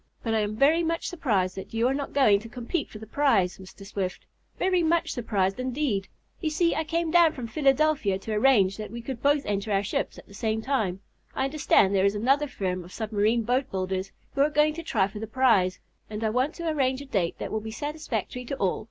But 0.23 0.33
I 0.33 0.39
am 0.39 0.55
very 0.55 0.81
much 0.81 1.07
surprised 1.07 1.55
that 1.57 1.75
you 1.75 1.87
are 1.87 1.93
not 1.93 2.11
going 2.11 2.39
to 2.39 2.49
compete 2.49 2.89
for 2.89 2.97
the 2.97 3.05
prize, 3.05 3.59
Mr. 3.59 3.85
Swift. 3.85 4.25
Very 4.57 4.81
much 4.81 5.11
surprised, 5.11 5.59
indeed! 5.59 6.07
You 6.39 6.49
see, 6.49 6.73
I 6.73 6.83
came 6.85 7.11
down 7.11 7.33
from 7.33 7.45
Philadelphia 7.45 8.17
to 8.17 8.33
arrange 8.33 8.77
so 8.77 8.81
that 8.81 8.91
we 8.91 9.03
could 9.03 9.21
both 9.21 9.45
enter 9.45 9.71
our 9.71 9.83
ships 9.83 10.17
at 10.17 10.25
the 10.27 10.33
same 10.33 10.59
time. 10.63 11.01
I 11.35 11.45
understand 11.45 11.93
there 11.93 12.03
is 12.03 12.15
another 12.15 12.47
firm 12.47 12.83
of 12.83 12.91
submarine 12.91 13.43
boat 13.43 13.69
builders 13.69 14.11
who 14.33 14.41
are 14.41 14.49
going 14.49 14.73
to 14.73 14.81
try 14.81 15.07
for 15.07 15.19
the 15.19 15.27
prize, 15.27 15.79
and 16.09 16.23
I 16.23 16.31
want 16.31 16.55
to 16.55 16.67
arrange 16.67 17.03
a 17.03 17.05
date 17.05 17.37
that 17.37 17.51
will 17.51 17.61
be 17.61 17.69
satisfactory 17.69 18.43
to 18.45 18.55
all. 18.55 18.79